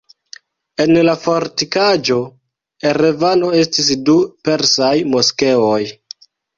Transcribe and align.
En 0.85 0.93
la 1.07 1.13
fortikaĵo 1.25 2.17
Erevano 2.95 3.53
estis 3.61 3.95
du 4.11 4.19
persaj 4.51 4.93
moskeoj. 5.15 5.83